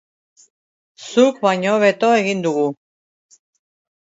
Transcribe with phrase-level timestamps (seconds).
[1.09, 2.65] Zuk baino hobeto egin dugu.